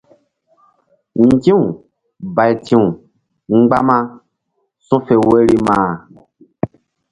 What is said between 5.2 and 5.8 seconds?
woyri ma.